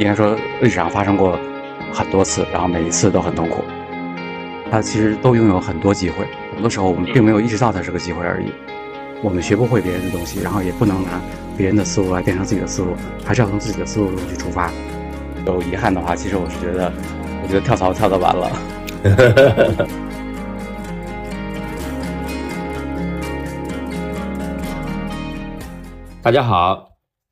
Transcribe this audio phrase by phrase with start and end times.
[0.00, 1.38] 应该说历史上发生过
[1.92, 3.62] 很多次，然后每一次都很痛苦。
[4.70, 8.50] 它其实都拥有很多机会，很多时候我们并没有意识到它是个机会而已。
[9.22, 11.20] 我们学不会别人的东西，然后也不能拿
[11.54, 14.70] 别人的思路来变成自己的思路，还是要从自己的思路中去出发。
[15.44, 16.90] 有遗憾的话，其实我是觉得，
[17.42, 18.50] 我觉得跳槽跳的晚了。
[26.22, 26.89] 大家好，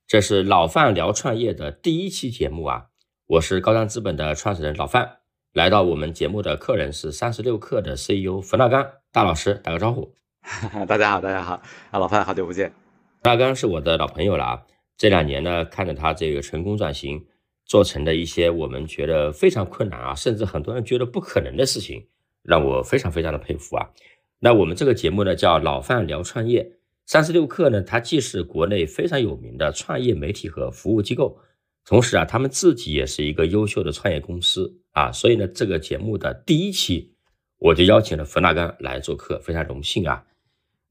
[0.09, 2.87] 这是老范聊创业的第一期节目啊，
[3.27, 5.19] 我是高瞻资本的创始人老范。
[5.53, 10.15] 来到我们节目的客人是三十六氪的 CEO 冯大刚大老师，打个招呼。
[10.89, 12.73] 大家好，大家好，啊，老范，好久不见。
[13.21, 14.63] 大刚是我的老朋友了啊，
[14.97, 17.27] 这两年呢，看着他这个成功转型，
[17.67, 22.07] 做成的一些我们觉得非常困难啊，甚至很多人觉得不可能的事情，
[22.43, 23.91] 让我非常非常的佩服啊。
[24.39, 26.78] 那我们这个节目呢，叫老范聊创业。
[27.09, 31.39] 三十六氪呢，它既是国内非常有名的创业媒体和服务机构，
[31.87, 35.11] 同时啊，他们自己也是一个优秀的创业公司啊。
[35.11, 37.15] 所以呢，这个节目的第一期，
[37.57, 40.23] 我就邀请了冯大刚来做客，非常荣幸啊。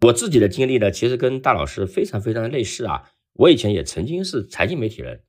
[0.01, 3.11] 我自己的经历呢，其实跟大老师非常非常的类似啊。
[3.33, 5.21] 我以前也曾经是财经媒体人，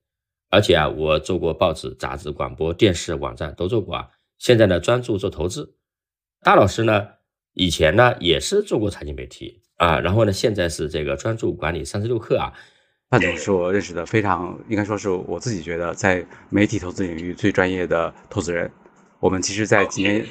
[0.49, 4.09] 而且啊，我做过报纸、杂志、广播电视、网站都做过啊。
[4.39, 5.77] 现在呢，专注做投资。
[6.41, 7.09] 大老师呢，
[7.55, 9.61] 以前呢也是做过财经媒体。
[9.79, 12.53] 啊，然后呢，现在是这个专注管理三十六氪啊。
[13.11, 18.69] 范总是我认识的非常，应该说是我自己觉得在媒体投资领域最专业的投资人。
[19.21, 20.27] 我们其实，在几年，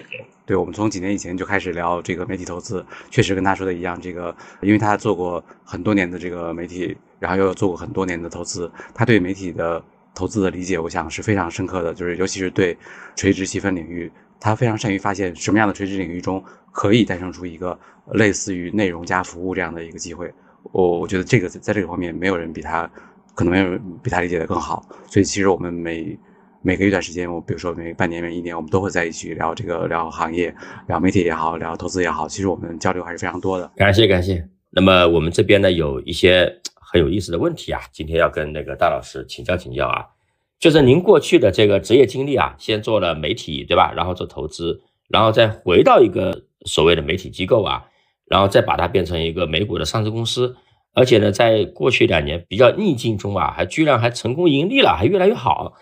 [0.45, 9.81] 对我们从几年以前就开始聊这个媒体投资，确实跟他说的一样，这个因为他做过很多年的这个媒体，然后又做过很多年的投资，他对媒体的
[10.13, 12.77] 投资的理解，我想是非常深刻的，就是尤其是对
[13.15, 14.11] 垂直细分领域。
[14.39, 17.77] 他非常善于发现什么样的垂直领域中可以诞生出一个
[18.13, 20.33] 类似于内容加服务这样的一个机会。
[20.71, 22.89] 我我觉得这个在这个方面没有人比他，
[23.33, 24.83] 可能没有人比他理解的更好。
[25.07, 26.17] 所以其实我们每
[26.61, 30.53] 每隔一段时间，我比如说每半年、每一年，我们都会在一起聊这个聊行业、
[30.87, 32.27] 聊媒体也好、聊投资也好。
[32.27, 33.71] 其实我们交流还是非常多的。
[33.77, 34.45] 感谢感谢。
[34.69, 40.05] 那么我们这边呢有一些很有意思的问题啊，今天要跟那个大老师请教请教啊。
[40.59, 43.93] 就是您过去的这个职业经历啊，先做了媒体，对吧？
[43.95, 47.85] 然后做投资，然后再回到一个所谓的媒体机构啊，
[48.25, 50.55] 然后再把它变成一个美股的上市公司，
[50.93, 55.73] 而且呢，在过去两年比较逆境中啊，还居然还成功盈利了，还越来越好。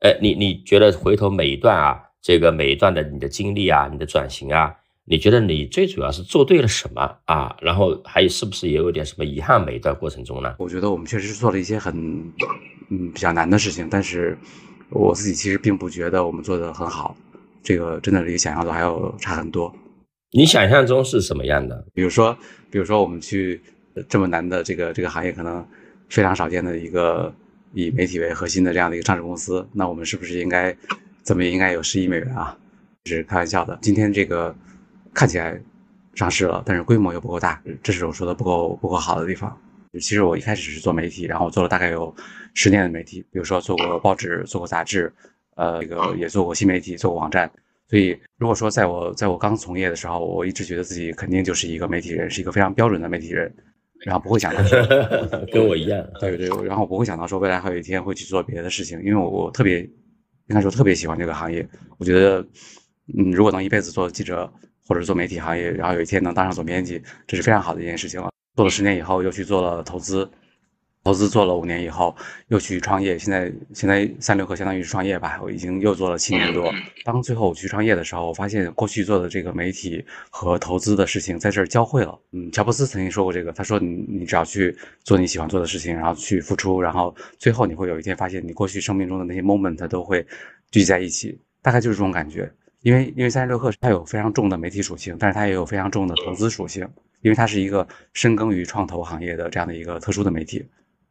[0.00, 7.56] 哎，你你觉得回头每一段啊，这个每一段的你的经历啊，你的转型啊，你觉得你最主要是做对了什么啊？
[7.62, 9.64] 然后还是不是也有点什么遗憾？
[9.64, 10.56] 每一段过程中呢？
[10.58, 12.32] 我觉得我们确实是做了一些很。
[12.88, 14.36] 嗯，比较难的事情，但是
[14.90, 17.16] 我自己其实并不觉得我们做的很好，
[17.62, 19.74] 这个真的离想象的还要差很多。
[20.32, 21.84] 你想象中是什么样的？
[21.94, 22.36] 比如说，
[22.70, 23.60] 比如说我们去
[24.08, 25.66] 这么难的这个这个行业，可能
[26.08, 27.32] 非常少见的一个
[27.72, 30.76] 以媒体为核心的这样的一个上市公司，那我们是不是应该
[31.22, 32.56] 怎么也应该有十亿美元啊？
[33.06, 33.78] 是开玩笑的。
[33.80, 34.54] 今天这个
[35.14, 35.60] 看起来
[36.14, 39.56] 上市了，但是规模又不够大，这是我说的不够不够好的地方。
[40.00, 42.14] 其实我一开始是做媒体，然后我做了大概有
[42.54, 45.12] 十年的媒体，比如说做过报纸、做过杂志，
[45.56, 47.50] 呃，这个也做过新媒体、做过网站。
[47.88, 53.54] 所以如果说在我在我刚从业的时候，我一直觉得自己肯定就是一个媒体人，是一个非常标准的媒体人，
[54.04, 54.60] 然后不会想到
[55.52, 59.80] 跟我一样，对对，然后我不会想到说未来还有一天会去做别的事情，因为我我特别
[60.48, 61.64] 应该说特别喜欢这个行业，
[61.98, 62.44] 我觉得
[63.16, 64.52] 嗯，如果能一辈子做记者
[64.88, 68.30] 或者做媒体行业，然后有一天能当上总编辑，这是非常好的一件事情了。
[68.56, 70.28] 做了十年以后，又去做了投资，
[71.04, 72.16] 投资做了五年以后，
[72.48, 73.18] 又去创业。
[73.18, 76.72] 现在现在三六氪相当于是创业吧，我已经又做了七年多。
[77.04, 82.18] 当最后我去创业的时候，我发现过去做的这个媒体和投资的事情在这儿交汇了。
[82.32, 84.74] 嗯，乔布斯曾经说过这个，他说你你只要去
[85.04, 90.26] 做你喜欢做的事情，然后去付出，然后最后你会有一天发现，你过去生命中的那些 moment 都会
[90.70, 92.50] 聚集在一起，大概就是这种感觉。
[92.80, 96.88] 因为因为三十六氪它有非常重的媒体属性，但是它也有非常重的投资属性。
[97.20, 100.64] 因为它是一个深耕于创投行业的这样的一个特殊的媒体，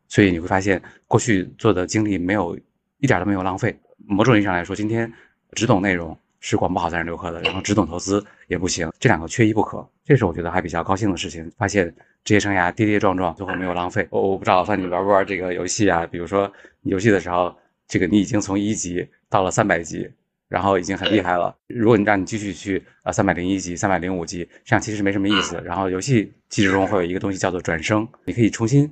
[0.08, 2.58] 所以你会发现过去做的经历没有
[3.00, 3.78] 一点都没有浪费。
[4.08, 5.12] 某种意义上来说，今天
[5.54, 9.88] 只懂内容是管不好三十六氪的，然后只懂投资也不行，这两个缺一不可。
[10.04, 11.52] 这是我觉得还比较高兴的事情。
[11.58, 11.94] 发现
[12.24, 14.08] 职业生涯跌跌撞撞，最后没有浪费。
[14.12, 16.06] 我我不知道算你玩不玩这个游戏啊？
[16.06, 16.52] 比如说
[16.84, 17.56] 游戏的时候，
[17.88, 20.10] 这个你已经从一级到了三百级。
[20.48, 21.56] 然后已经很厉害了。
[21.68, 25.62] 如果你让你继续去啊三百零一级、三百零五级，这样其实没什么意思。
[25.66, 28.92] 然后游戏机制中会有一个东西叫做转生，你可以重新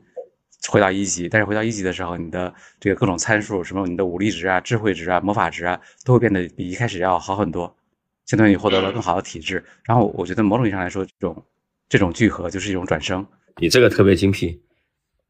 [0.70, 1.30] 回到一级。
[1.30, 7.76] 但是回到一级的时候，你的这个各种参数，什么你的武力值啊、智慧值啊、魔法值啊，都会变得比一开始要好很多，
[8.26, 9.64] 相当于你获得了更好的体质。
[9.84, 11.46] 然后我觉得某种意义上来说，这种
[11.90, 13.26] 这种聚合就是一种转生。
[13.58, 14.62] 你这个特别精辟。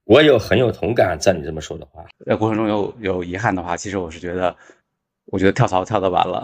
[0.05, 4.53] 我有很有同感，在你这么说的话，在过程中有有遗憾的话，其实我是觉得，
[5.25, 6.43] 我觉得跳槽跳得晚了。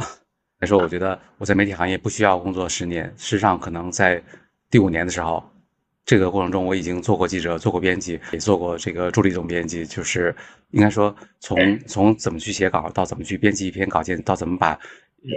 [0.60, 4.22] 来说，我觉得我在媒体行业不需要工作十年，事实上可能在
[4.70, 5.42] 第五年的时候，
[6.06, 10.36] 这个过程中我已经做过记者，做过编辑，也做过这个助理总编辑，就是
[10.72, 14.76] 应该说从从怎么去写稿到怎么去编辑一篇稿件，到怎么把，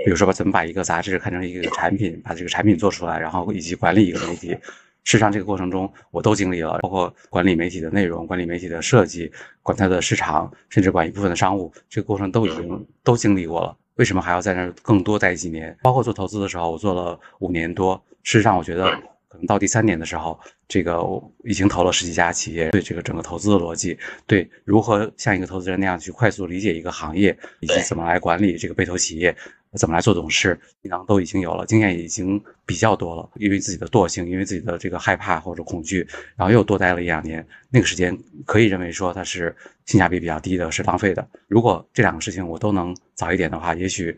[0.05, 4.57] 比如说把怎么把一个杂志看成一个产品，把这个产品做出来，然后以及管理一个媒体，
[5.05, 9.31] 事实上这个过程中我都经历了，包括管理媒体的内容、管理媒体的设计、
[9.63, 13.77] 管它的市场，甚至管一部分的商务，这个过程都已经都经历过了。
[13.97, 15.77] 为什么还要在那儿更多待几年？
[15.83, 18.03] 包括做投资的时候，我做了五年多。
[18.23, 18.91] 事实上，我觉得
[19.29, 20.39] 可能到第三年的时候，
[20.69, 29.37] 这个我已经投了十几家企业，对这个整个投资的逻辑，对如何像一个投资人那样去快速理解一个行业，以及怎么来管理这个被投企业。
[29.79, 33.29] 怎么来做董事，你能都已经有了，经验已经比较多了。
[33.37, 37.47] 因为自己的惰性，因为自己的这个害怕或者恐惧，然后又多待了一两年。
[37.71, 39.55] 那个时间可以认为说它是
[39.87, 41.27] 性价比比较低的，是浪费的。
[41.49, 44.17] 如果这两个事情我都能早一点的话，也许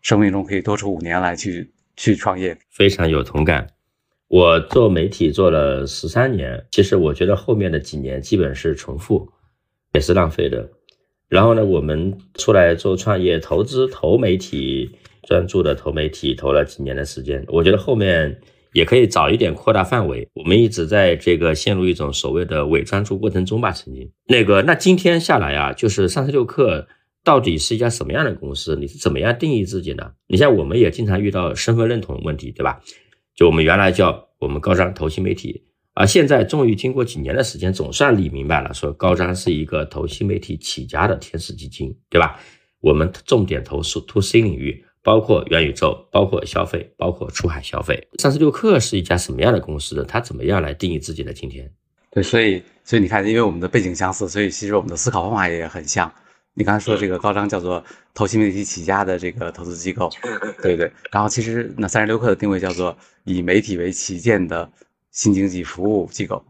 [0.00, 2.56] 生命中可以多出五年来去去创业。
[2.70, 3.66] 非常有同感。
[4.28, 9.30] 我做媒体做了十三年，其实我觉得后面的几年基本是重复，
[9.92, 10.66] 也是浪费的。
[11.28, 14.90] 然后呢，我们出来做创业、投资、投媒体，
[15.26, 17.44] 专注的投媒体，投了几年的时间。
[17.48, 18.40] 我觉得后面
[18.72, 20.28] 也可以早一点扩大范围。
[20.34, 24.62] 我们一直在这个陷入一种所谓的伪专注过程中吧，曾经那个。
[24.62, 26.86] 那今天下来啊，就是三十六氪
[27.24, 28.76] 到底是一家什么样的公司？
[28.76, 30.12] 你是怎么样定义自己呢？
[30.28, 32.80] 你像我们也经常遇到身份认同问题，对吧？
[33.34, 35.64] 就我们原来叫我们高瞻投新媒体。
[35.94, 42.38] 啊，现在终于经过几年的时间，总算理明白了，说高瞻是一个投新媒体起家的天使基金，对吧？
[42.80, 48.08] 我们重点投 to C 领域，包括元宇宙，包括消费，包括出海消费。
[48.18, 50.04] 三十六氪是一家什么样的公司呢？
[50.04, 51.72] 它怎么样来定义自己的今天？
[52.10, 56.12] 对，所以，所以你看，因为我们的背景相似，所以其实我们的思考方法也很像。
[56.54, 57.82] 你刚才说这个高瞻叫做
[58.12, 60.10] 投新媒体起家的这个投资机构，
[60.60, 60.90] 对对。
[61.12, 64.68] 然后其实那三十六氪的定位叫做以媒体为旗舰的。
[65.14, 66.44] 新经济服务机构，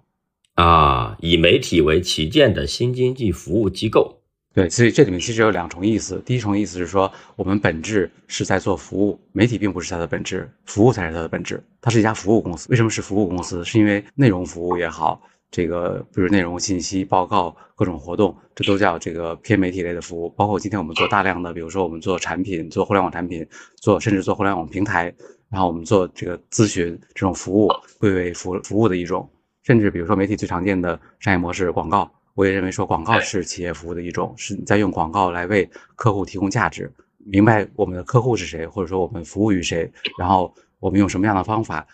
[0.55, 4.19] 啊，以媒体为旗舰的新经济服务机构，
[4.55, 6.21] 对，所以这里面其实有两重意思。
[6.25, 11.63] 第一重意思是说，我们本质是在做服务，媒体并不是它的本质，服务才是它的本质。
[11.83, 12.67] 它是一家服务公司。
[12.71, 13.63] 为什么是服务公司？
[13.63, 15.21] 是因为内容服务也好，
[15.51, 20.31] 这个比如内容信息、报告、各种活动，这都叫这个偏媒体类的服务。
[20.31, 23.47] 包括今天我们做大量的，比如说我们做产品，做互联网产品，
[23.77, 25.15] 做甚至做互联网平台。
[25.55, 27.71] 然后我们做这个咨询这种服务，
[28.01, 29.31] 归为服服务的一种，
[29.63, 41.87] 甚至比如说媒体最常见的商业模式广告，我也认为说广告是企业服务的一种，是在用广告来为客户提供价值，明白我们的客户是谁，或者说我们服务于谁，然后我们用什么样的方法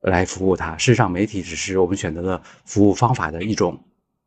[0.00, 0.76] 来服务他。
[0.76, 3.80] 事实上，媒体只是我们选择的服务方法的一种，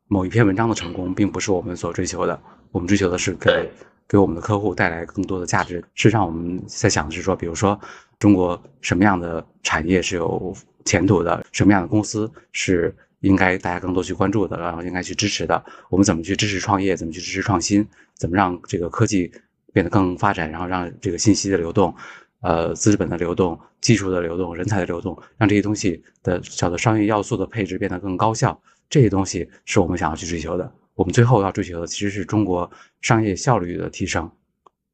[0.06, 2.40] 某一篇文章的成功并不是我们所追求的，
[2.72, 3.70] 我们追求的是给
[4.08, 5.78] 给我们的客户带来更多的价值。
[5.92, 7.78] 事实上，我们在想的是说，比如说。
[8.18, 10.54] 中国什么样的产业是有
[10.84, 11.46] 前途的？
[11.52, 14.58] 什么样的公司是应该大家更多去关注的？
[14.58, 15.64] 然后应该去支持的？
[15.88, 16.96] 我们怎么去支持创业？
[16.96, 17.86] 怎么去支持创新？
[18.14, 19.30] 怎么让这个科技
[19.72, 20.50] 变得更发展？
[20.50, 21.94] 然后让这个信息的流动、
[22.40, 28.60] 呃资本的流动、技术的流动、人才的流动，让这些东西的叫做商业要素的配置变得更高效？
[28.90, 30.72] 这些东西是我们想要去追求的。
[30.94, 32.68] 我们最后要追求的其实是中国
[33.00, 34.28] 商业效率的提升。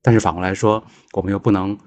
[0.03, 1.79] 但是反过来说，我们又不能。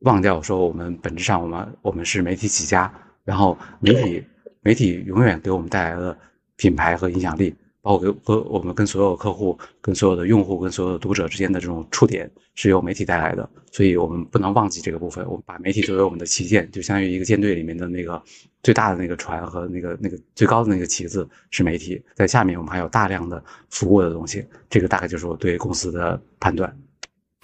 [0.00, 2.92] 忘掉说，我们本质上，我们我们是媒体起家，
[3.24, 4.24] 然后媒体
[4.62, 6.16] 媒体永远给我们带来了
[6.56, 15.24] 品牌和影响力，包括和我们跟所有客户、跟所有的用户、跟所有的读者之间的这种触点是由媒体带来的，所以我们不能忘记这个部分。
[15.26, 18.22] 我们把媒体作为我们的旗舰，就相当于一个舰队里面的那个
[18.62, 24.44] 最大的那个船和那个那个最高的那个旗子是媒体，在下面我们还有大量的服务的东西。
[24.68, 26.76] 这个大概就是我对公司的判断。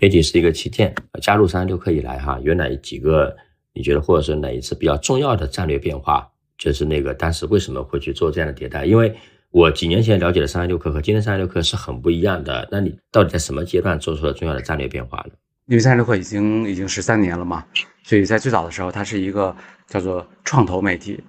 [0.02, 3.36] 媒体是一个旗舰，加入三十六氪以来，哈，有哪几个
[3.72, 6.28] 你觉得，或者是哪一次比较重要的战略变化？
[6.58, 8.84] 就是那个当时为什么会去做这样的迭代？
[8.84, 9.14] 因为
[9.52, 12.68] 我几年前了解的三十六氪和今天三十六氪是很不一样的。
[12.68, 15.34] 那你到底在什么阶段做出了重要的战略变化呢？
[15.68, 17.64] 因为三十六氪已经已经十三年了嘛，
[18.02, 19.54] 所以在最早的时候，它是一个
[19.86, 21.22] 叫做创投媒体。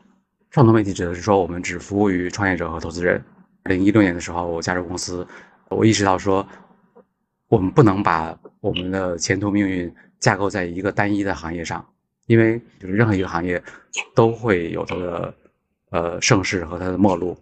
[0.50, 3.24] 创投媒体指的是说，我们只服务于创业者和投资人。
[3.65, 5.27] 二零一六年的时候，我加入公司，
[5.70, 6.46] 我意识到说，
[7.53, 11.88] 我们不能把我们的前途命运架构在一个单一的行业上，
[12.25, 13.62] 因为就是任何一个行业
[14.15, 15.36] 都会有它的
[15.91, 17.38] 呃盛世和它的末路。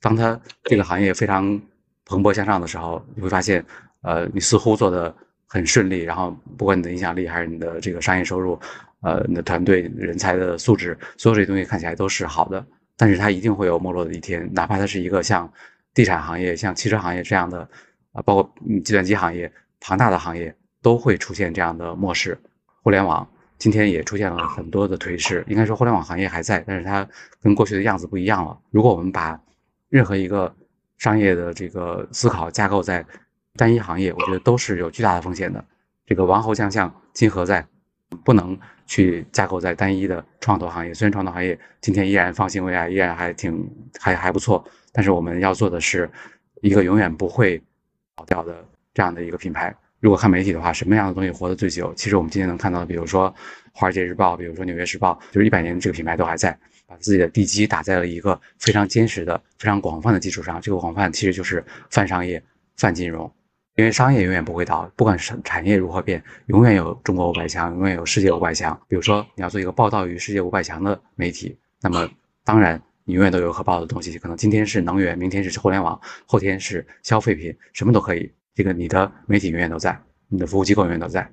[0.00, 1.60] 当它这个行业非常
[2.04, 3.64] 蓬勃向上的时候，你会发现，
[4.02, 5.12] 呃，你似乎做的
[5.44, 8.56] 很顺利，然后不管你的影响力还是你的这个商业收入，
[9.00, 12.64] 呃，你的团队人才的素质，所有这些东西看起来都是好的，
[12.96, 15.52] 但是它一定会有没落的一天，哪怕它是一个像。
[15.94, 17.68] 地产行业、像汽车行业这样的
[18.22, 22.38] 包括嗯计算机行业庞大的行业都会出现这样的末世。
[22.82, 27.06] 互联网今天也出现了很多的颓势，应该说互联网行业还在，但是它
[27.42, 28.58] 跟过去的样子不一样了。
[28.70, 29.40] 如果我们把
[29.88, 30.54] 任何一个
[30.96, 33.04] 商业的这个思考架构在
[33.56, 35.64] 单一行业，我觉得都是有巨大的风险的。
[36.06, 37.66] 这个王侯将相今何在？
[38.24, 40.94] 不能去架构在单一的创投行业。
[40.94, 43.70] 虽然创投行业今天依然方兴未艾，依然还挺
[44.00, 46.10] 还还不错，但是我们要做的是
[46.62, 47.62] 一个永远不会
[48.18, 49.72] 跑掉的这样的一个品牌。
[50.00, 51.94] 如果看媒体的话，什么样的东西活得最久？
[51.94, 53.30] 其实我们今天能看到的，比如说
[53.72, 56.56] 《华尔街日报》，比如说《纽约时报》，就是一百年这个品牌都还在，
[56.86, 60.60] 把自己的地基打在了一个非常坚实的、非常广泛的基础上。
[60.60, 62.42] 这个广泛其实就是泛商业、
[62.76, 63.30] 泛金融。
[63.76, 68.76] 因为商业永远不会倒，不管是产业如何变，永远有中国五百强，永远有世界五百强。
[68.88, 72.08] 比如说，你要做一个报道于世界五百强的媒体，那么
[72.44, 74.18] 当然你永远都有可报的东西。
[74.18, 78.30] 可能今天是能源，明天是互联网，后天是消费品，什么都可以。
[78.54, 79.98] 这个你的媒体永远都在，
[80.28, 81.26] 你的服务机构永远都在。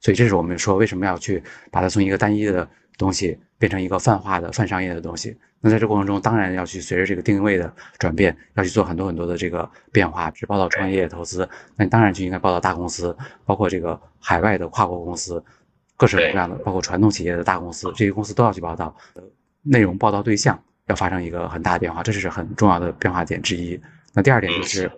[0.00, 5.38] 所以这是我们说为什么要去把它从一个单一的东西变成一个泛化的泛商业的东西。
[5.60, 10.28] 那在这过程中，当然要去随着这个定位的转变，要去做很多很多的这个变化。
[10.32, 15.40] 只报道创业投资，那你当然就应该报道大公司，包括这个海外的跨国公司，
[15.96, 18.92] 各式各样的，包括传统企业的大公司，这些公司都要去报道。
[19.64, 23.80] 内容报道对象要发生一个很大的变化，这是很重要的变化点之一。
[24.12, 24.90] 那第二点就是，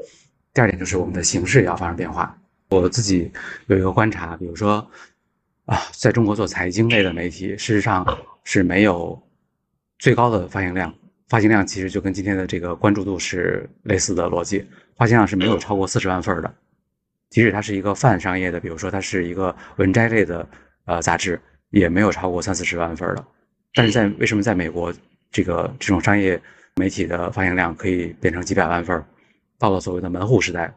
[0.53, 2.37] 第二点就是我们的形式也要发生变化。
[2.71, 3.31] 我自己
[3.67, 4.87] 有一个观察，比如说
[5.67, 8.07] 啊，在中国做财经类的媒体，事实上
[8.45, 9.21] 是没有。
[9.97, 10.93] 最高的发行量，
[11.29, 14.63] 发行量其实就跟今天的这个关注度是类似的逻辑，
[14.99, 16.55] 发行量是没有超过四十万份的。
[17.31, 20.47] 即使它是一个泛商业的，比如说它是一个文摘类的
[20.85, 23.25] 呃杂志，也没有超过三四十万份的。
[23.73, 24.93] 但是在为什么在美国
[25.35, 26.41] 这个这种商业
[26.77, 29.05] 媒体的发行量可以变成几百万份？
[29.59, 30.69] 到了所谓的门户时代，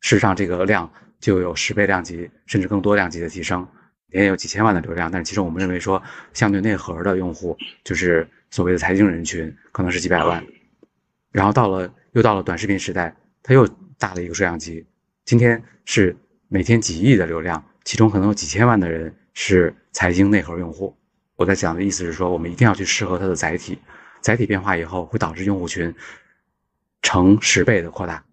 [0.00, 3.66] 事实上这个量就有十倍量级甚至更多量级的提升，
[4.12, 5.10] 也有几千万的流量。
[5.10, 6.00] 但是其实我们认为说，
[6.32, 8.28] 相对内核的用户就是。
[8.50, 10.42] 所谓的财经人群可能是几百万，
[11.30, 13.68] 然后到了又到了短视频时代，它又
[13.98, 14.86] 大了一个数量级。
[15.26, 16.16] 今天是
[16.48, 20.96] 每天几亿的流量，其中可能有几千万的人是财经内核用户。
[21.38, 23.78] 我在讲的意思是说，我们一定要去适合它的载体，
[24.20, 25.94] 载体变化以后会导致用户群
[27.00, 28.24] 成十倍的扩大。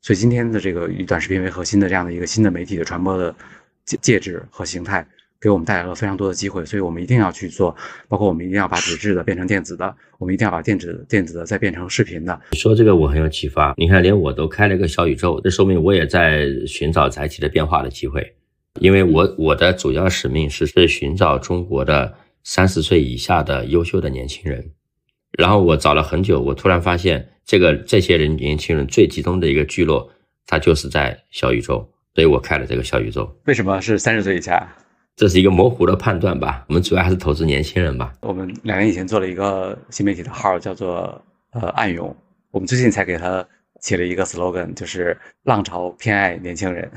[0.00, 3.34] 所以今天的这个以短视频为核心的这样的一个新的媒体的传播的
[3.84, 5.06] 介介质和形态。
[5.40, 7.76] 给我们带来了非常多的机会，所以我们一定要去做，
[8.08, 12.40] 包括我们一定要把纸质的变成电子的，我们一定要把电子电子的再变成视频的。
[12.52, 18.34] 你说这个我很有启发，你看连我都开了个小宇宙，这说明我也在寻找载体的变化的机会，
[18.80, 24.70] 因为我我的主要使命是是寻找中国的三十岁以下的优秀的年轻人，
[25.36, 30.08] 然后我找了很久，我突然发现这个这些人年轻人最集中的一个聚落，
[30.46, 33.34] 它就是在小宇宙，所以我开了这个小宇宙。
[33.46, 34.76] 为什么是三十岁以下？
[35.16, 38.12] 这是一个模糊的判断吧，我们主要还是投资年轻人吧。
[38.20, 41.22] 我们两年以前做了一个新媒体的号，叫做
[41.52, 42.14] 呃暗涌。
[42.50, 43.46] 我们最近才给他
[43.80, 46.90] 起了一个 slogan，就是浪潮偏爱年轻人。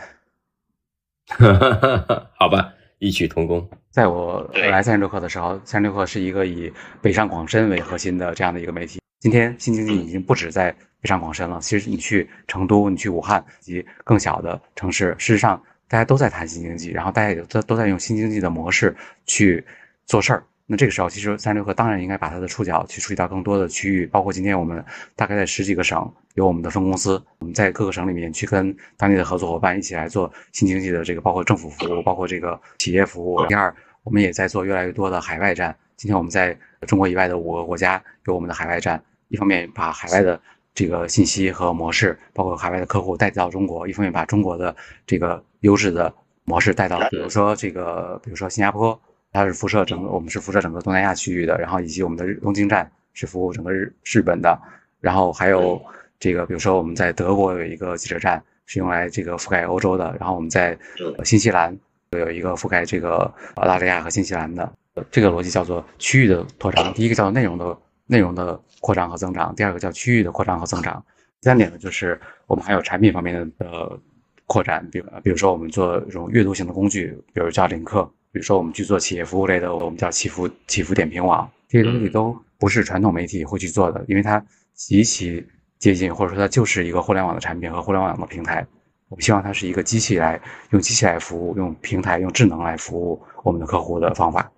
[2.33, 3.67] 好吧，异曲同工。
[3.91, 9.01] 在我来三十六氪的时候，三十六氪是一个以北上广深为核心的这样的一个媒体。
[9.19, 15.61] 今天新经济已经不止在北上广深了，其实你去成都、你去武汉以及更小的城市，事实上。
[15.89, 18.93] 大家都在谈新经济，然后大家也都都在用新经济的模式
[19.25, 19.65] 去
[20.05, 20.43] 做事儿。
[20.69, 24.83] 那这个时候，其实三六氪当然应该把它的触角去触及到更多的区域，包括今天我们
[25.15, 33.45] 大概在十几个省有我们的分公司，我们在各个省里面去跟当地的合作伙伴一起来做新经济的这个，包括政府服务，包括这个企业服务。
[33.47, 35.75] 第二，我们也在做越来越多的海外站。
[35.95, 40.39] 今天我们在中国以外的五个国家有我们的海外站，一方面把海外的。
[40.77, 44.75] 这个信息和模式，包括海外的客户带到中国，一方面把中国的
[45.07, 54.60] 这个优质的模式带到，比如说这个，比如说新加坡，它是辐射整个，我们是辐射整个东南亚区域的，然后以及我们的日东京站是服务整个日日本的，
[55.00, 55.81] 然后还有
[56.19, 60.77] 这个，比如说我们在德国有一个记者站是用来这个覆盖欧洲的，然后我们在
[61.24, 61.77] 新西兰
[62.12, 64.74] 有一个覆盖这个澳大利亚和新西兰的，
[65.12, 67.77] 这个逻辑叫做区域的拓展，第一个叫做内容的。
[68.10, 71.03] 内容的扩张和增长，第二个叫区域的扩张和增长，
[71.41, 74.00] 第三点呢就是我们还有产品方面的
[74.46, 84.43] 扩展，比比如说我们做这种阅读型的工具，比如叫领克，比如说我们去做企业服务类的，我们叫祈福祈福点评网，这些东西都不是传统媒体会去做的，因为它
[84.74, 85.46] 极其
[85.79, 88.65] 接近，或者说它就是一个互联网的产品和互联网的平台，
[89.10, 90.39] 我们希望它是一个机器来
[90.72, 94.51] 用机器来服务，用平台用智能来服务我们的客户的方法。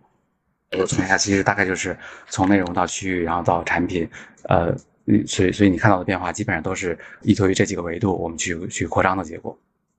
[0.78, 1.98] 我总结一下，其实大概就是
[2.28, 4.08] 从内容到区域，然后到产品，
[4.44, 9.58] 呃，嗯，所以所以你看到的变化基本上都是依托于这几个维度，我们去去扩张的结果。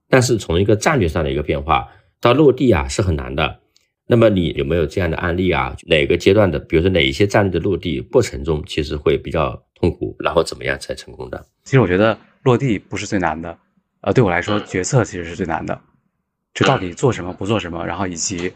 [0.09, 1.87] 但是从一个战略上的一个变化
[2.19, 3.60] 到落地啊是很难的。
[4.07, 5.75] 那么你有没有这样的案例啊？
[5.87, 11.45] 哪个阶段的，比如说哪一些战略的落地过程中，其实会比较痛苦，然后怎么样才成功的？
[11.63, 13.57] 其实我觉得落地不是最难的，
[14.01, 15.79] 呃，对我来说决策其实是最难的，
[16.53, 18.51] 就到底做什么不做什么，然后以及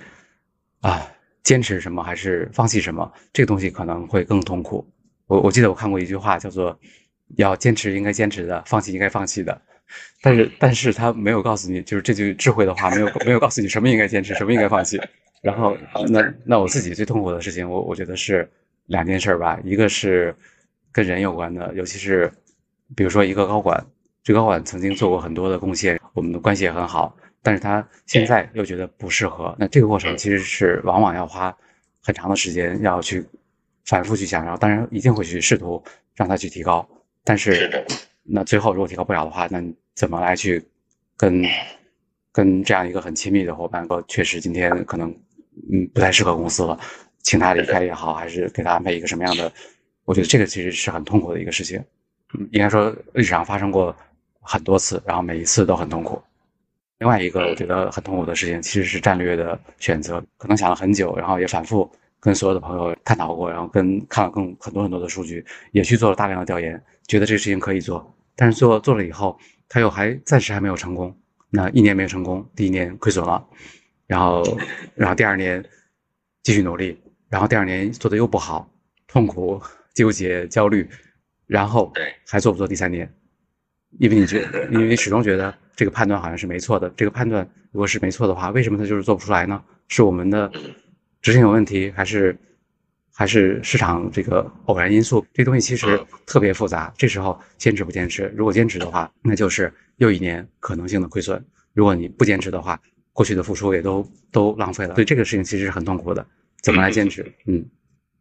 [0.82, 1.08] 啊
[1.44, 4.86] 坚持什么还是放弃什么，这个东西可能会更痛苦。
[5.28, 6.78] 我我记得我看过一句话叫做
[7.38, 9.62] 要坚持应该坚持的，放弃应该放弃的。
[10.22, 15.00] 但是，但是他没有告诉你，就是这句智慧的话，没有没有告诉你什么应该坚持，什么应该放弃。
[15.46, 15.78] 然后，
[16.10, 18.50] 那那我自己最痛苦的事情，我我觉得是
[18.88, 19.60] 两件事吧。
[19.64, 20.36] 一个是
[20.92, 22.32] 跟人有关的，尤其是
[22.96, 23.86] 比如说一个高管，
[24.24, 29.56] 这高管曾经做过很多的贡献，我们的关系也很好，但是他现在又觉得不适合。
[29.60, 31.56] 那这个过程其实是往往要花
[32.02, 33.24] 很长的时间，要去
[33.86, 35.84] 反复去想，然后当然一定会去试图
[36.16, 36.88] 让他去提高，
[37.24, 37.86] 但是。
[38.28, 40.60] 那最后如果提高不了的话，那怎么来去
[41.16, 41.44] 跟
[42.32, 45.16] 跟这样一个很亲密的伙伴说，确实今天可能
[45.72, 46.80] 嗯不太适合公司了，
[47.22, 49.52] 请他离开也好，还是给他安排一个什么样的？
[50.06, 51.84] 我觉得这个其实是很痛苦的一个事情。
[52.34, 53.96] 嗯，应该说历史上发生过
[54.42, 56.22] 很多次，然后每一次都很痛苦。
[57.00, 68.14] 另外一个我觉得很痛苦的事情，其实是战略的选择，可能想了很久，然后也反复跟所有的朋友探讨过，然后跟看了更很多很多的数据，也去做了大量的调研，觉得这个事情可以做。
[68.36, 71.16] 但是做做了以后，他又还暂时还没有成功。
[71.50, 73.46] 那一年没有成功，第一年亏损了，
[74.08, 74.44] 然后，
[74.96, 75.64] 然后第二年
[76.44, 78.70] 继续努力，然后第二年做的又不好，
[79.08, 79.62] 痛苦、
[79.94, 80.88] 纠结、焦虑，
[81.48, 81.92] 然后
[82.28, 83.12] 还做不做第三年？
[84.00, 86.90] 因为你觉，因为你始终觉得这个判断好像是没错的。
[86.98, 89.64] 这个判断如果是没错的话，为什么它就是做不出来呢？
[89.88, 90.52] 是我们的
[91.22, 92.38] 执行有问题，还是？
[93.18, 96.94] 还是市场这个偶然因素，这东西其实特别复杂。
[96.98, 98.30] 这时候坚持不坚持？
[98.36, 101.40] 如果坚持的话，那就是又一年可能性的亏损；
[101.72, 102.78] 如果你不坚持的话，
[103.16, 104.94] 过去的付出也都都浪费了。
[104.94, 106.26] 所以这个事情其实是很痛苦的。
[106.62, 107.26] 怎么来坚持？
[107.46, 107.64] 嗯，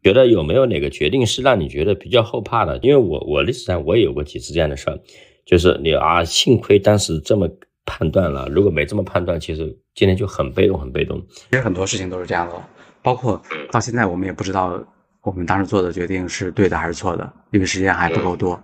[0.03, 2.79] 觉得有没有哪个决定是让你觉得比较后怕的？
[2.79, 5.01] 因为我我历史上我也有过几次这样的事儿，
[5.45, 7.49] 就是你啊，幸亏当时这么
[7.85, 11.21] 判断了，如果没这么判断，其实今天就很被动，很被动。
[11.51, 12.55] 其实很多事情都是这样的。
[13.03, 14.83] 包括到现在，我们也不知道
[15.23, 18.63] 我们当时做的决定是对的还是错的，因为时间还不够多。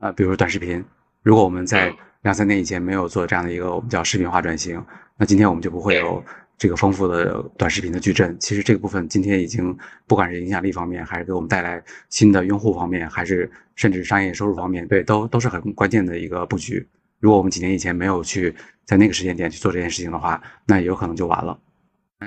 [0.00, 0.84] 呃，比如短视频，
[1.22, 4.82] 如果我们在两三年以前没有做这样的一个我们叫视频化转型，
[5.18, 6.24] 那今天我们就不会有
[6.56, 8.34] 这个丰富的短视频的矩阵。
[8.40, 16.86] 其实这个部分今天已经不管是影响力方面，还是给我们带来新的用户方面，还是甚至商业收入方面，对，都都是很关键的一个布局。
[17.20, 18.54] 如果我们几年以前没有去
[18.86, 21.58] 在那个时间点去做这件事情的话，那有可能就完了。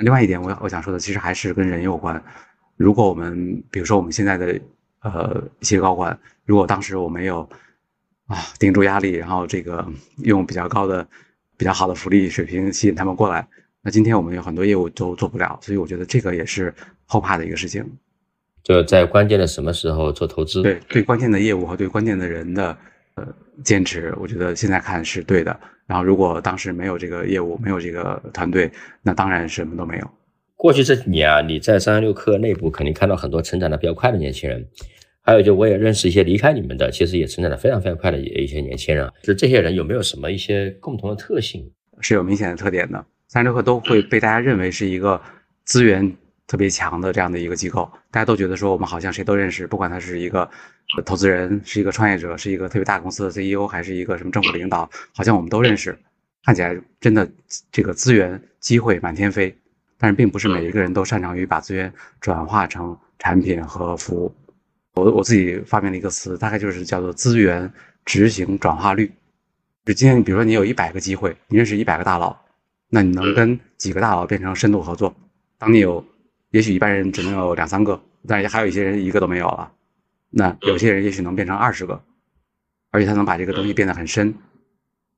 [0.02, 2.24] 另外一点，我我想说的，其实还是跟人有关。
[2.76, 4.62] 如果我们，比如说我们现在的
[5.02, 7.50] 呃一些高管，如果当时我没有
[8.28, 9.86] 啊顶住压力，然后这个
[10.24, 11.06] 用比较高的、
[11.58, 13.48] 比较好的福利水平吸引他们过来，
[13.82, 15.58] 那今天我们有很多业务都做不了。
[15.62, 16.74] 所以我觉得这个也是
[17.06, 17.84] 后怕的一个事情。
[18.64, 20.62] 就在关键的什么时候做投资？
[20.62, 22.78] 对，对关键的业务和对关键的人的
[23.16, 23.26] 呃
[23.64, 25.58] 坚持，我觉得现在看是对的。
[25.86, 28.70] 然后，如果当时没有这个业务，没有这个团队，
[29.02, 30.12] 那当然什么都没有。
[30.58, 34.68] 过去这几年啊，你在三十六氪内部肯定看到很多成长的比较快的年轻人，
[35.28, 39.12] 还有就我也认识一些离开你们的，其实也成长的非常非常快的一些年轻人。
[39.22, 41.70] 就这些人有没有什么一些共同的特性？
[42.00, 43.06] 是有明显的特点的。
[43.28, 45.22] 三十六氪都会被大家认为是一个
[45.66, 46.16] 资源。
[46.50, 50.50] 特别强的这样的一个机构，大家都觉得说我们好像谁都认识，不管他是一个
[51.06, 55.94] 投资人，是一个创业者，是一个特别大公司的 CEO，还是一个什么政府领导，好像我们都认识。
[56.46, 57.30] 看起来真的
[57.70, 59.54] 这个资源机会满天飞，
[59.98, 64.34] 但是并不是每一个人都擅长于把资源转化成产品和服务。
[64.98, 67.72] 我我自己发明了一个词，大概就是叫做资源
[68.06, 69.12] 执行转化率。
[69.86, 72.36] 就今天，比如说你有一百个机会，你认识一百个大佬，
[72.90, 75.16] 那你能跟几个大佬变成深度合作？
[75.58, 76.04] 当你有
[76.52, 79.72] 也许一般人只能有两三个，但是还有一些人一个都没有了。
[80.30, 82.02] 那有些人也许能变成二十个，
[82.92, 84.34] 而且他能把这个东西变得很深，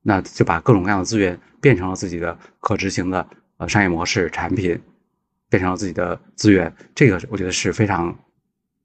[0.03, 4.79] 那就把各种各样的资源变成了自己的可执行的呃商业模式、产品，
[5.49, 6.71] 变成了自己的资源。
[6.93, 8.15] 这个我觉得是非常，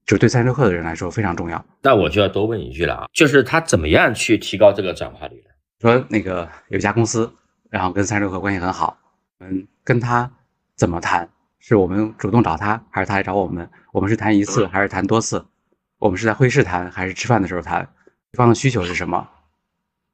[0.07, 1.65] 就对三十六氪的人来说非常重要。
[1.83, 5.51] 那我就要多问一句了啊，就是他怎么样去提高这个转化率呢？
[5.81, 7.33] 说那个有一家公司，
[7.71, 8.99] 然后跟三十六氪关系很好，
[9.41, 10.31] 嗯，跟他
[10.77, 11.29] 怎么谈？
[11.59, 13.71] 是我们主动找他，还是他来找我们？
[13.91, 15.45] 我们是谈一次，还是谈多次？
[15.99, 17.89] 我们是在会议室谈，还是吃饭的时候谈？
[18.33, 19.27] 对方的需求是什么？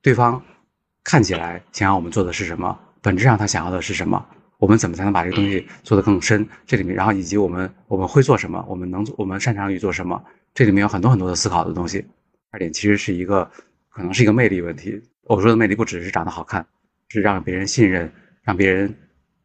[0.01, 0.41] 对方
[1.03, 2.79] 看起来想要我们做的是什么？
[3.03, 4.25] 本质上他想要的是什么？
[4.61, 6.47] 我们怎么才能把这个东西做得更深？
[6.67, 8.63] 这里面，然后以及我们我们会做什么？
[8.69, 10.23] 我们能我们擅长于做什么？
[10.53, 12.05] 这里面有很多很多的思考的东西。
[12.51, 13.51] 二点其实是一个
[13.89, 15.01] 可能是一个魅力问题。
[15.25, 16.65] 我说的魅力不只是长得好看，
[17.09, 18.95] 是让别人信任，让别人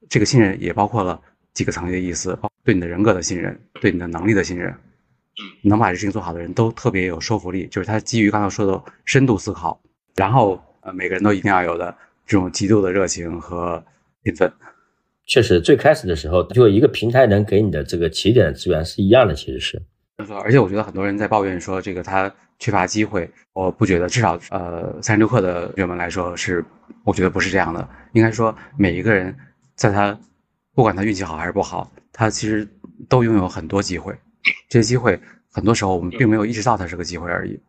[0.10, 1.19] 这个信任也包括了
[1.54, 4.75] 几个层面的意思，对你的人格的信任，对你的能力的信任。
[5.62, 9.80] 能把这事情做好的人都特别有说服力，就是他基于刚才说的深度思考，
[10.15, 13.82] 然后呃每个人都一定要有的这种极度的热情和
[14.23, 14.51] 勤奋。
[15.25, 19.81] 确实，最开始的时候，就一个平台能给你的这个起点的资源是一样的，其实是。
[20.43, 26.63] 而且我觉得很多人在抱怨说这个他缺乏机会，我不觉得，至少呃三十六课的学员们来说是，
[27.03, 27.88] 我觉得不是这样的。
[28.13, 29.35] 应该说每一个人
[29.75, 30.17] 在他
[30.73, 32.67] 不管他运气好还是不好，他其实
[33.09, 34.15] 都拥有很多机会。
[34.69, 35.19] 这些机会
[35.51, 37.59] 很多时候我们并没有意识到它是个机会而已。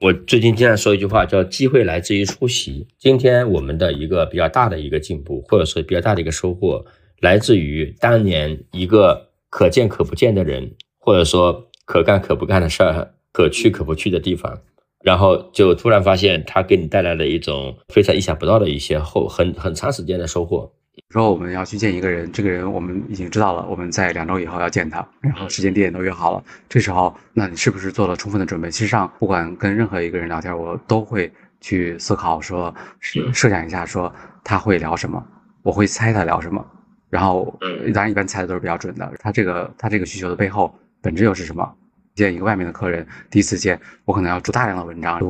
[0.00, 2.86] 我最近经常说一句话，叫“机会来自于出席”。
[2.98, 6.82] 今天我们的一个比较大的一个进步，或者说比较大的一个收获，
[7.20, 14.58] 来自于当年一个可见可不见的人，或者说可干可不干的事儿，可去可不去的地方，
[15.02, 20.72] 然后就突然发现他给你带来了一种非常意想不到的一些后很很长时间的收获。
[21.10, 26.44] 说我们要去见一个人，这个人我们已经知道了，我们在两周以后要见他，然后时间地点都约好了。
[26.68, 28.70] 这时候，那你是不是做了充分的准备？
[28.70, 34.12] 其实上，不管跟任何一个人聊天，我都会去思考，说设想一下，说
[34.44, 35.24] 他会聊什么，
[35.62, 36.64] 我会猜他聊什么。
[37.10, 37.54] 然后，
[37.92, 39.12] 当然一般猜的都是比较准的。
[39.18, 41.70] 他这个他这个需求的背后本质又是什么？
[42.14, 45.20] 见一个外面的客人，第一次见，我可能要出大量的文章，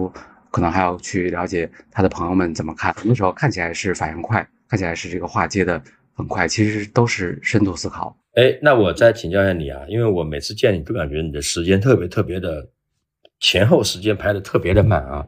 [0.51, 2.93] 可能还要去了解他的朋友们怎么看。
[2.95, 4.47] 很多时候看起来是反应快。
[4.69, 5.83] 看起来是这个话接的
[6.14, 8.16] 很快，其实都是深度思考。
[8.35, 12.69] 哎，那我再请教一下你啊，因为我每次见你都感觉你的时间特别特别的
[13.40, 15.27] 前后时间排的特别的满啊。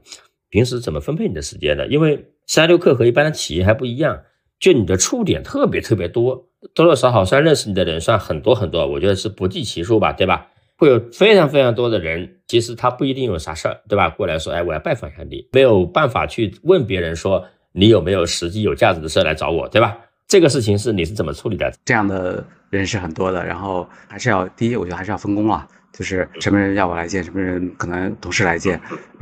[0.49, 1.87] 平时怎么分配你的时间的？
[1.89, 4.23] 因为三六氪和一般的企业还不一样，
[4.63, 10.47] 就你的触点特别特别多，多多少少算认识你的人算很多很多，我觉得是不计其数吧，对吧？
[10.79, 14.09] 会有非常非常多的人，其实他不一定有啥事儿，对吧？
[14.09, 17.45] 过来说，哎，我要拜访一下你，没有办法去问别人说。
[17.75, 19.97] 你有没有实际有价值的事来找我，对吧？
[20.29, 21.73] 这个事情是你是怎么处理的？
[21.87, 28.79] 这样的人是很多的，然后还是要第一，我觉得还是要分工啊，就是什么人要我来见，什么人可能同事来见，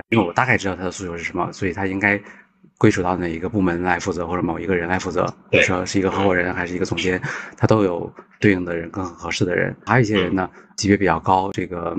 [0.08, 2.20] 因为我大概知道他的诉求是什么，所以他应该
[2.80, 7.20] 归属到哪一个部门来负责，或者某一个人来负责，比如说是一个合伙人还是一个总监，
[7.54, 9.76] 他都有对应的人更合适的人。
[9.84, 11.94] 还有一些人呢，级别比较高，这个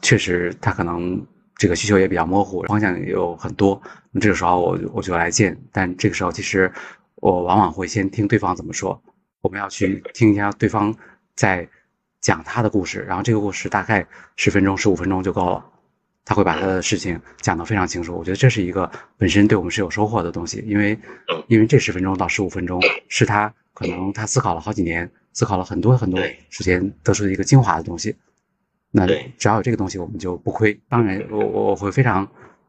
[0.00, 1.26] 确实他可能。
[1.56, 3.80] 这个需求也比较模糊，方向也有很多。
[4.10, 6.70] 那这个时候我我就来见，但这个时候其实
[7.14, 9.00] 我往往会先听对方怎么说。
[9.40, 10.92] 我们要去听一下对方
[11.36, 11.66] 在
[12.20, 15.64] 讲他的故事，然后这个故事大概十分钟、十五分钟就够了。
[16.24, 18.16] 他会把他的事情讲得非常清楚。
[18.16, 20.98] 我觉得这是一个本身对我们是有收获的东西，因为
[21.48, 28.14] 因为这十分钟到十五分钟是他可能他思考了好几年，思考了很多很多时间得出的一个精华的东西。
[28.90, 30.78] 那只要有这个东西，我们就不亏。
[30.88, 32.26] 当然，我我会非常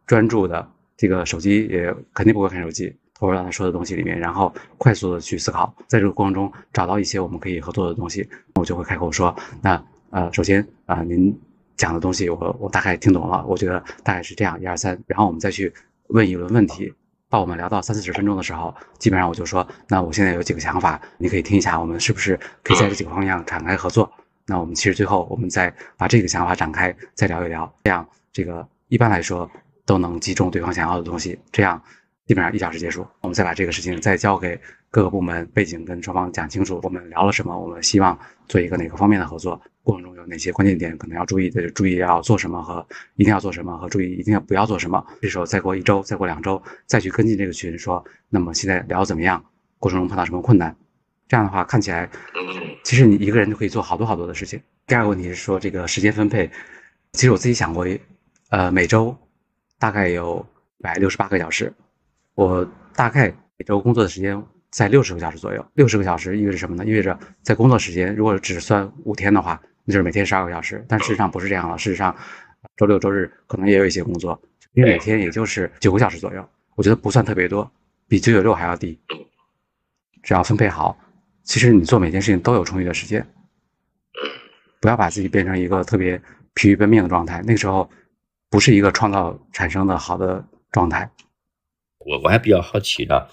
[0.08, 11.40] 专注的，这个手机也肯定不会看手机，投入到他说的东西里面，然后快速的去思考，在这个过程中找到一些我们可以合作的东西，我就会开口说：那呃，首先啊，您
[11.78, 15.74] 讲的东西我我大概听懂了，我觉得大概是这样一二三，然后我们再去
[16.08, 16.94] 问一轮问题。
[17.28, 24.10] 到我们聊到三四十分钟的时候，基本上我就说：那我现在有几个想法，你可以听一下，我们是不是可以在这几个方向展开合作？
[24.46, 29.50] 那我们其实最后，我们再把这个想法展开，再聊一聊，这样这个一般来说
[29.86, 31.38] 都能击中对方想要的东西。
[31.52, 31.82] 这样
[32.26, 34.60] 基本上一小时结束，我们再把这个事情再交给
[34.90, 42.86] 各个部门，背景跟双方讲清楚，我们聊了什么，我们希望做一个哪个方面的合作，过程中有哪些关键点可能要注意的，注意要做什么和
[43.16, 45.06] 一定要做什么，和注意一定要不要做什么。
[45.22, 49.44] 这时候再过一周，再过两周，再去跟进这个群，说那么现在聊怎么样？
[49.78, 50.76] 过程中碰到什么困难？
[51.28, 52.10] 这样的话看起来，
[52.84, 54.60] 其实你一个人就可以做好多好多的事情。
[54.88, 56.50] 第二个问题是说这个时间分配，
[57.12, 57.86] 其实我自己想过，
[58.50, 59.16] 呃，每周
[59.78, 60.44] 大概有
[60.80, 61.72] 一百六十八个小时，
[62.36, 65.66] 我大概每周工作的时间在六十个小时左右。
[65.74, 66.86] 六十个小时意味着什么呢？
[66.86, 70.86] 意味着在工作时间如果只算五天的话，那就是每天十二个小时。
[70.88, 72.16] 但事实上不是这样了，事实上
[72.78, 74.40] 周六周日可能也有一些工作，
[74.74, 77.72] 因为每天也就是九个小时左右，我觉得不算特别多，
[78.08, 79.00] 比九九六还要低。
[80.22, 80.98] 只要分配好。
[81.44, 83.24] 其实你做每件事情都有充裕的时间，
[84.82, 86.20] 不要把自己变成一个特别
[86.56, 87.88] 疲于奔命的状态，那个时候
[88.50, 91.08] 不是一个创造产生的好的状态。
[92.06, 93.28] 我我还比较好奇的，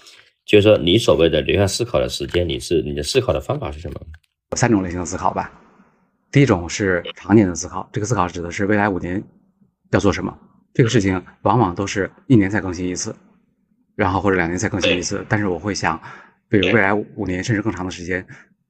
[0.45, 4.01] 就是说你所谓的留下思考的时间，你是你的思考的方法是什么？
[4.51, 5.51] 有三种类型的思考吧。
[6.31, 9.23] 第一种是常年的思考，这个思考指的是未来五年
[9.91, 10.37] 要做什么，
[10.73, 13.15] 这个事情往往都是一年才更新一次，
[13.95, 16.01] 然后或者两年才更新一次，但是我会想。
[16.49, 18.23] 比如未来五年甚至更长的时间，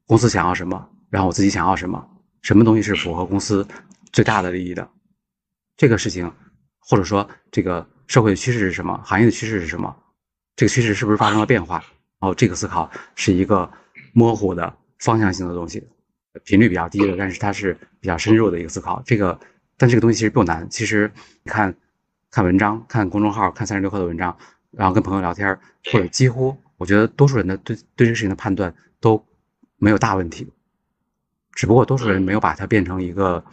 [0.05, 2.01] 公司想要什么，然后我自己想要什么，
[2.41, 3.67] 什么东西是符合公司
[4.13, 4.89] 最大的利益的，
[5.75, 6.31] 这个事情
[6.79, 9.95] 或者说这个社会的趋势是什么，行业的趋势是什么，
[10.55, 11.83] 这个趋势是不是发生了变化？
[12.19, 13.69] 然后这个思考是一个
[14.13, 15.85] 模糊的方向性的东西，
[16.45, 19.01] 频率比较低的，但是它是比较深入的一个思考。
[19.05, 19.37] 这个，
[19.77, 20.69] 但这个东西其实不难。
[20.69, 21.11] 其实
[21.43, 21.75] 你看
[22.31, 24.37] 看文章，看公众号，看三十六课的文章，
[24.71, 25.59] 然后跟朋友聊天，
[25.91, 29.25] 或者几乎我觉得多数人的对对这个事情的判断都
[29.77, 30.49] 没有大问题，
[31.51, 33.43] 只不过多数人没有把它变成一个，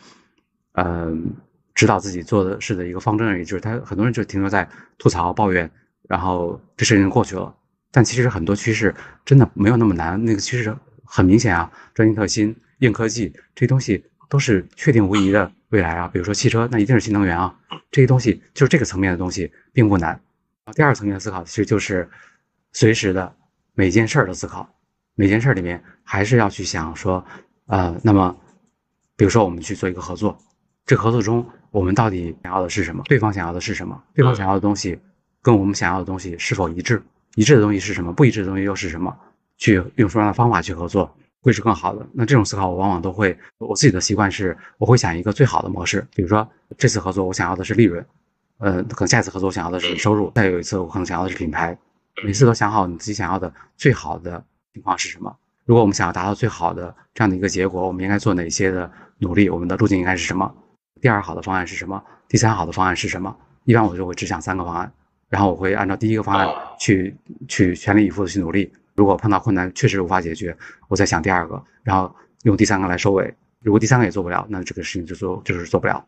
[0.73, 1.35] 嗯。
[1.81, 5.71] 指导自己做的事的一个方针而已，就是他很多人就停留在吐槽抱怨，
[6.07, 7.57] 然后这事情过去了。
[7.91, 16.07] 但其实很多趋势真的没有那么难，那个趋势很明显啊，专精特新、硬科技这些东西都是确定无疑的未来啊。
[16.07, 17.59] 比如说汽车，那一定是新能源啊，
[17.91, 20.21] 这些东西就是这个层面的东西并不难。
[20.65, 22.07] 啊，第二个层面的思考其实就是
[22.75, 23.35] 随时的
[23.73, 24.69] 每件事儿的思考，
[25.15, 27.25] 每件事儿里面还是要去想说，
[27.69, 28.37] 呃，那么
[29.17, 30.37] 比如说我们去做一个合作，
[30.85, 31.49] 这个合作中。
[31.71, 33.03] 我们到底想要的是什么？
[33.07, 34.03] 对方想要的是什么？
[34.15, 34.99] 对方想要的东西
[35.43, 37.03] 跟我们想要的东西是否一致？
[37.37, 38.13] 一致的东西是什么？
[38.13, 39.17] 不一致的东西又是什么？
[39.57, 42.05] 去用什么样的方法去合作会是更好的？
[42.13, 46.07] 那这种思考，我往往都会，我自己的习惯是，我会想一个最好的模式。
[46.15, 48.05] 比如说，这次合作我想要的是利润，
[48.59, 51.77] 呃，可能下一次合作我想要的是收入，再有一次我可能想要的是品牌。
[52.25, 54.43] 每次都想好你自己想要的最好的
[54.75, 55.35] 情况是什么？
[55.65, 59.49] 如果我们想要达到最好的这样的一个结果，我们应该做哪些的努力？
[59.49, 60.53] 我们的路径应该是什么？
[61.01, 62.03] 第二好的方案是什么？
[62.29, 63.37] 第三好的方案是什么？
[63.65, 64.93] 一般我就会只想三个方案，
[65.29, 67.15] 然后我会按照第一个方案去
[67.49, 68.73] 去全力以赴的去努力。
[68.95, 70.57] 如果碰到困难确实无法解决，
[70.89, 73.35] 我再想第二个，然后用第三个来收尾。
[73.63, 76.05] 如果第三个也做不了，那这个事情就做就是做不了。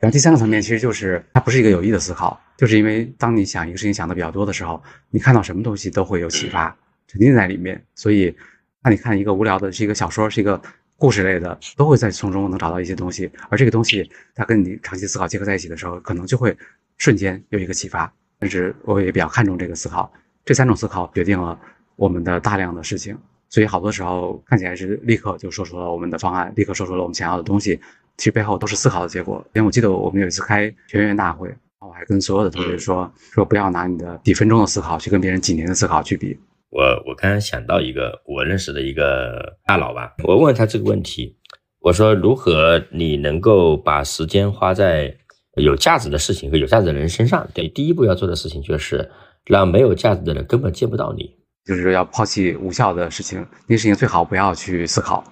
[0.00, 6.74] 然后第三个层面其实就是它不是一个有意的思考，就是因为当你想一个事情想的比较多的时候，你看到什么东西都会有启发，
[7.06, 7.84] 沉浸在里面。
[7.94, 8.34] 所以，
[8.82, 10.60] 那你看一个无聊的是一个小说，是一个。
[10.98, 16.56] 故事类的都会在从中能找到一些东西，而这个东西它跟你长期思考结合在一起的时候，可能就会
[16.96, 18.12] 瞬间有一个启发。
[18.40, 20.12] 但是我也比较看重这个思考，
[20.44, 21.58] 这三种思考决定了
[21.94, 23.16] 我们的大量的事情，
[23.48, 27.80] 所以好多时候看起来是立刻就说出了我们的方案，立刻说出了我们想要的东西，
[28.16, 29.44] 其实背后都是思考的结果。
[29.54, 36.36] 因为我记得我们有一次开全员大会，然后我还跟所有的同学说说不要拿你的几分钟的思考去跟别人几年的思考去比。
[36.70, 41.36] 我我刚刚想到一个我认识的一个大佬吧，我问他这个问题，
[41.80, 45.16] 我说如何你能够把时间花在
[45.56, 47.48] 有价值的事情和有价值的人身上？
[47.54, 49.10] 对，第一步要做的事情就是
[49.46, 55.24] 让没有价值的人根本见不到你，就是说要抛弃无效的事情，那个事情最好不要去思考。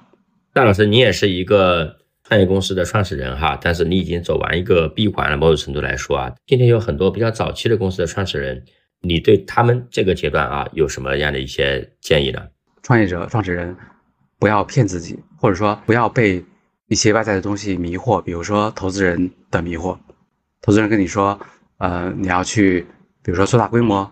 [0.54, 8.64] 大老师，你也是一个创业公司的创始人哈，但是你已经走完一个闭环了，某种程度来说啊，今天有很多比较早期的公司的创始人。
[9.00, 12.40] 你对他们这个阶段啊，有什么样的一些建议呢？
[12.82, 13.76] 创业者、创始人
[14.38, 16.44] 不要骗自己，或者说不要被
[16.88, 19.96] 一些外在的东西迷惑，比如说投资人的迷惑。
[20.62, 21.38] 投资人跟你说，
[21.78, 22.86] 呃，你要去，
[23.22, 24.10] 比如说做大规模，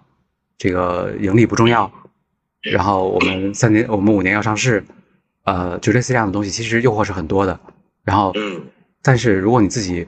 [0.56, 1.90] 这个盈利不重要，
[2.60, 4.84] 然后我们三年、我们五年要上市，
[5.44, 7.58] 呃，就类似这样的东西，其实诱惑是很多的。
[8.04, 8.32] 然后，
[9.02, 10.06] 但是如果你自己。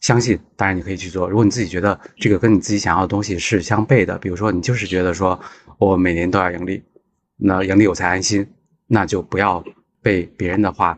[0.00, 1.28] 相信，当然你可以去做。
[1.28, 5.38] 如果你自己觉得这个跟你自己想要的东西是相悖的，比如说你就是觉得说
[5.78, 6.82] 我每年都要盈利，
[7.36, 8.46] 那盈利我才安心，
[8.86, 9.64] 那就不要
[10.02, 10.96] 被别人的话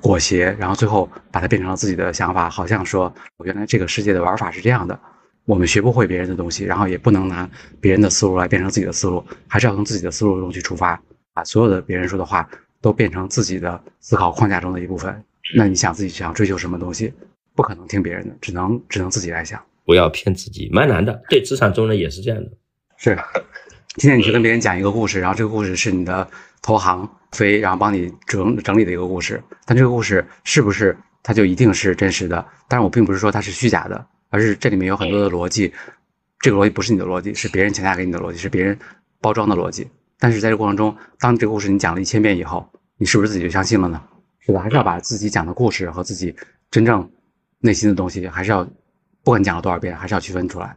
[0.00, 4.98] 裹挟，然后最后把它变成了自己的想法，好像说我原来这个世界的玩法是这样的，
[5.46, 7.48] 我们学不会别人的东西，然后也不能拿
[7.80, 11.00] 别人的思路来变成自己的思路，还是要从自己的思路中去出发，
[11.32, 12.48] 把所有的别人说的话
[12.80, 15.24] 都变成自己的思考框架中的一部分。
[15.56, 17.12] 那你想自己想追求什么东西？
[17.58, 19.60] 不可能听别人的，只能只能自己来想。
[19.84, 21.20] 不要骗自己，蛮难的。
[21.28, 22.48] 对，职场中呢也是这样的。
[22.96, 23.18] 是，
[23.96, 26.24] 今天你去跟别人讲一个故事，然后这个故事是你的
[26.62, 29.42] 投行飞，然后帮你整整理的一个故事。
[29.66, 32.46] 但这个故事是不是它就一定是真实的？
[32.68, 35.72] 但是我并不是说它是虚假的，而是这里面有很多的逻辑。
[36.38, 38.78] 这个逻辑不是你的逻辑，是别人强加给你的逻辑，是别人
[39.20, 39.88] 包装的逻辑。
[40.20, 44.00] 但是在这过程中，当这个故事你讲了一千遍以后，你是不是自己就相信了呢？
[44.38, 46.36] 是的，还是要把自己讲的故事和自己
[46.70, 47.10] 真正。
[47.60, 48.64] 内心的东西还是要，
[49.24, 50.76] 不管讲了多少遍，还是要区分出来。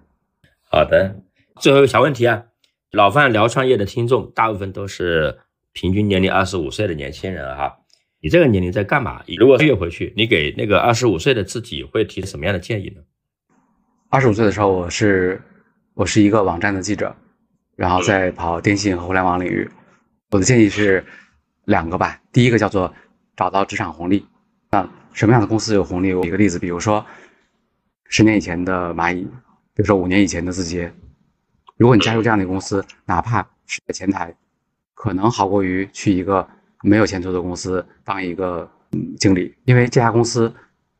[0.69, 1.15] 好的，
[1.59, 2.43] 最后一个小问题啊，
[2.91, 5.39] 老范聊创业的听众大部分都是
[5.73, 7.77] 平均年龄二十五岁的年轻人哈。
[8.23, 9.23] 你这个年龄在干嘛？
[9.37, 13.01] 如果越回去，你给那个二十五岁的自己会提什么样的建议呢？
[14.09, 15.41] 二十五岁的时候，我是
[15.93, 17.15] 我是一个网站的记者，
[17.75, 19.69] 然后在跑电信和互联网领域。
[20.29, 21.03] 我的建议是
[21.65, 22.93] 两个吧，第一个叫做
[23.35, 24.25] 找到职场红利。
[24.69, 26.13] 那什么样的公司有红利？
[26.13, 27.05] 我举个例子，比如说
[28.05, 29.23] 十年以前的蚂蚁，
[29.73, 30.91] 比如说五年以前的字节。
[31.77, 34.33] 如果你加入这样的公司，哪怕是在前台，
[34.93, 36.47] 可能好过于去一个
[36.83, 38.69] 没有前途的公司当一个
[39.19, 40.53] 经理，因为这家公司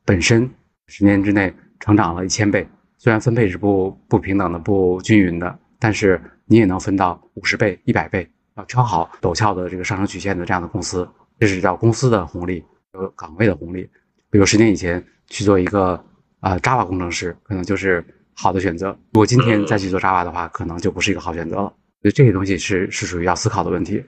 [0.04, 0.50] 本身
[0.88, 2.66] 十年之内成长了一千倍。
[2.98, 13.88] 虽然分配是不不平等的、不均匀的，但是你也能分到五十倍、一百倍，啊，挑好陡峭的这个上升曲线的这样的公司，这是叫公司的红利，有岗位的红利。
[14.32, 16.02] 比如十年以前去做一个
[16.40, 21.72] 啊 Java 工程师，可能就是好的选择；如果今天再去做 Java 的话，可能就不是一个好选择了。
[22.00, 24.02] 所以这些东西是是属于要思考的问题。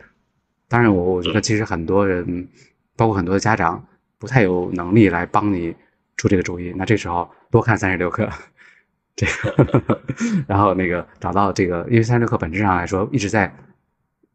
[0.67, 2.49] 当然，我我觉得其实很多人，
[2.97, 3.87] 包括很多的家长，
[4.19, 5.77] 不太有能力来帮你
[6.17, 6.73] 出这个主意。
[6.75, 8.27] 那这时候多看三十六课，
[9.15, 9.95] 这个，
[10.49, 13.55] 然后那个找到这个，因为三十六课本质上来说一直在，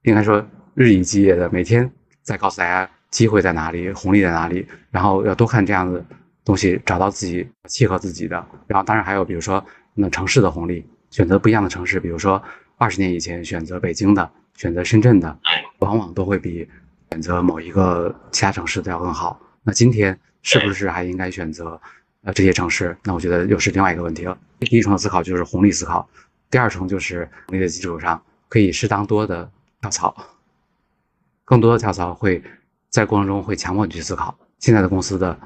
[0.03, 6.03] 应该说日以继夜的每天在告诉大家机会在哪里，红利在哪里，然后要多看这样的
[6.43, 8.43] 东西，找到自己契合自己的。
[8.67, 12.41] 然后当然还有比如说那城市的红利，选择不一样的城市，比如说
[12.77, 14.29] 二十年以前选择北京的。
[14.55, 15.39] 选择深圳的，
[15.77, 16.67] 往往都会比
[17.11, 19.39] 选择某一个其他城市的要更好。
[19.63, 21.79] 那今天是不是还应该选择
[22.23, 22.93] 呃这些城市？
[23.05, 24.37] 那我觉得又是另外一个问题了。
[24.59, 26.05] 第一重的思考就是红利思考，
[26.51, 30.13] 第二重就是红利的基础上可以适当多的跳槽，
[31.45, 32.43] 更多的跳槽会
[32.89, 35.37] 在过程中会强迫你去思考现在的公司的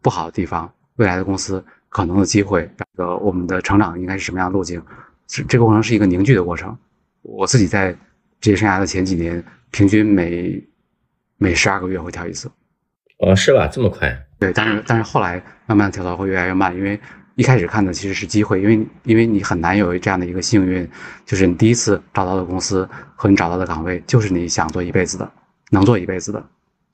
[0.00, 4.82] 不好的地方，未来的公司可能的机会，这个我们的成长应该是什么样的路径？
[5.26, 6.76] 这这个过程是一个凝聚的过程。
[7.22, 7.96] 我自己在。
[8.42, 10.60] 职业生涯的前几年，平均每
[11.36, 12.50] 每十二个月会跳一次，
[13.18, 13.68] 哦，是吧？
[13.68, 14.12] 这么快？
[14.40, 16.98] 对，但是但是后来慢慢跳槽会越来越慢，因为
[17.36, 20.90] 一开始看的其实是机会，因为因为你很难有这样的一个幸运，
[21.24, 25.32] 就是你第一次找到的公司和你找到的岗位就是你想做一辈子的，
[25.70, 26.44] 能做一辈子的，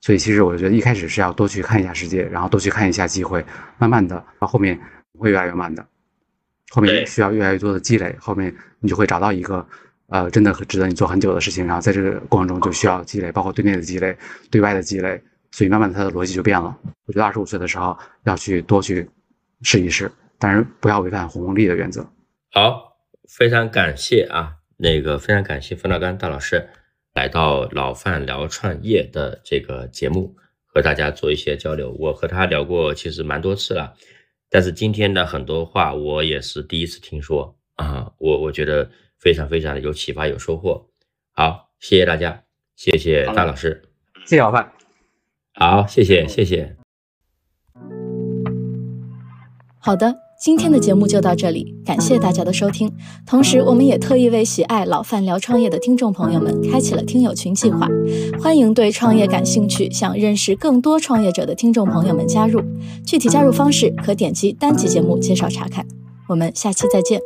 [0.01, 3.45] 所以其实我觉得一开始是要多去看一下世界，然后多去看一下机会，
[3.77, 4.79] 慢慢的到后面
[5.17, 5.85] 会越来越慢的，
[6.69, 9.65] 后面需要越来越多的积累，后面你就会找到一个。
[10.11, 14.17] 呃，真的很值得你做很久的事情，然后在这个过程中就需要积累，包括对内的积累、
[14.49, 16.75] 对外的积累，所以慢慢的它的逻辑就变了。
[17.05, 19.07] 我觉得二十五岁的时候要去多去
[19.61, 22.03] 试一试，但是不要违反红利的原则。
[22.51, 26.67] 好，非常感谢啊，那个非常感谢冯老干大老师
[27.13, 31.95] 来到老范聊创业的这个节目，和大家做一些交流。
[31.99, 33.93] 我和他聊过其实蛮多次了，
[34.49, 38.89] 但是今天的很多话我也是第一次听说啊，我我觉得。
[39.19, 40.81] 非常非常的有启发，有收获。
[41.33, 42.41] 好，谢谢大家，
[42.77, 43.83] 谢谢大老师，
[44.25, 44.71] 谢谢老范。
[45.55, 46.77] 好，谢谢，谢谢。
[49.77, 52.89] 好的，今天的节目就到这里，感谢大家的收听。
[53.25, 57.89] 同时，我们也特意为喜爱老范聊创业的听众朋友们开启了听友群计划，
[58.41, 62.61] 欢迎对创业感兴趣、想认识更多创业者的听众朋友们加入。
[63.05, 65.85] 具体加入方式可点击单集节目介绍查看。
[66.29, 67.19] 我们下期再见。